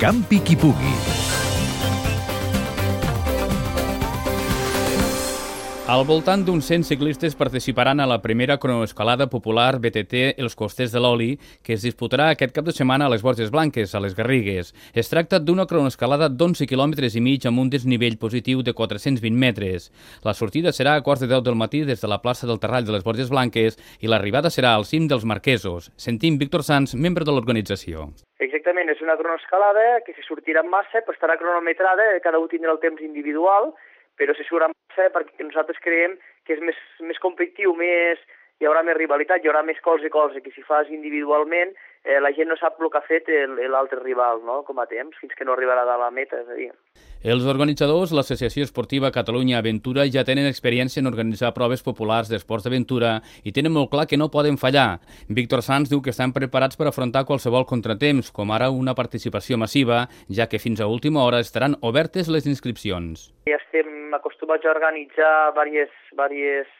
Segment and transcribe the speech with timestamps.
[0.00, 1.19] Campi Kipugi.
[5.90, 11.00] Al voltant d'uns 100 ciclistes participaran a la primera cronoescalada popular BTT Els Costers de
[11.02, 11.32] l'Oli,
[11.66, 14.70] que es disputarà aquest cap de setmana a les Borges Blanques, a les Garrigues.
[14.94, 19.90] Es tracta d'una cronoescalada d'11 km i mig amb un desnivell positiu de 420 metres.
[20.22, 22.86] La sortida serà a quarts de 10 del matí des de la plaça del Terrall
[22.86, 25.90] de les Borges Blanques i l'arribada serà al cim dels Marquesos.
[25.98, 28.12] Sentim Víctor Sanz, membre de l'organització.
[28.38, 32.78] Exactament, és una cronoescalada que si sortirà en massa pues, estarà cronometrada, cada un tindrà
[32.78, 33.74] el temps individual,
[34.20, 36.78] però se surt massa perquè nosaltres creiem que és més,
[37.08, 38.20] més competitiu, més,
[38.60, 41.72] hi haurà més rivalitat, hi haurà més colze a colze, que si fas individualment
[42.04, 43.28] eh, la gent no sap el que ha fet
[43.68, 46.56] l'altre rival, no?, com a temps, fins que no arribarà a la meta, és a
[46.56, 46.70] dir.
[47.20, 53.18] Els organitzadors, l'Associació Esportiva Catalunya Aventura, ja tenen experiència en organitzar proves populars d'esports d'aventura
[53.44, 55.02] i tenen molt clar que no poden fallar.
[55.28, 60.06] Víctor Sanz diu que estan preparats per afrontar qualsevol contratemps, com ara una participació massiva,
[60.32, 63.28] ja que fins a última hora estaran obertes les inscripcions.
[63.50, 66.79] Ja estem acostumats a organitzar diverses, diverses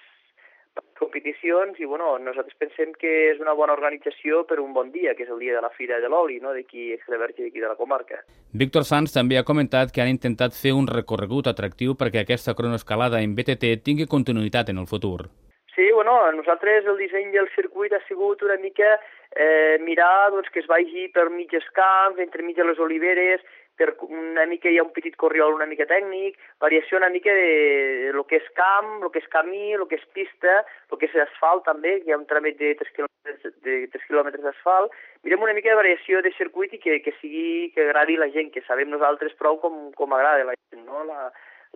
[1.00, 5.24] competicions i bueno, nosaltres pensem que és una bona organització per un bon dia, que
[5.24, 6.52] és el dia de la Fira de l'Oli, no?
[6.54, 8.22] d'aquí Extreverge, d'aquí de la comarca.
[8.52, 13.22] Víctor Sanz també ha comentat que han intentat fer un recorregut atractiu perquè aquesta cronoescalada
[13.24, 15.30] en BTT tingui continuïtat en el futur.
[15.74, 18.98] Sí, bueno, nosaltres el disseny del circuit ha sigut una mica
[19.34, 23.40] eh, mirar doncs, que es vagi per mitges camps, entre mig de les oliveres,
[23.80, 28.10] per una mica hi ha un petit corriol una mica tècnic, variació una mica de
[28.12, 30.60] lo que és camp, lo que és camí, lo que és pista,
[30.92, 34.44] lo que és asfalt també, hi ha un tràmit de 3 quilòmetres, de 3 quilòmetres
[34.44, 34.92] d'asfalt.
[35.24, 38.52] Mirem una mica de variació de circuit i que, que sigui, que agradi la gent,
[38.52, 41.04] que sabem nosaltres prou com, com agrada la gent, no?
[41.08, 41.30] La,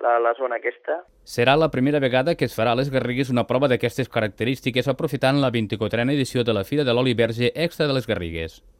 [0.04, 1.00] la, la zona aquesta.
[1.24, 5.40] Serà la primera vegada que es farà a les Garrigues una prova d'aquestes característiques aprofitant
[5.40, 8.64] la 24a edició de la Fira de l'Oli Verge Extra de les Garrigues.